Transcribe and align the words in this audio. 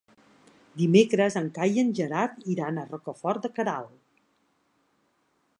Dimecres 0.79 1.37
en 1.41 1.51
Cai 1.57 1.77
i 1.79 1.83
en 1.83 1.93
Gerard 2.01 2.41
iran 2.57 2.79
a 2.85 2.89
Rocafort 2.89 3.47
de 3.47 3.55
Queralt. 3.59 3.97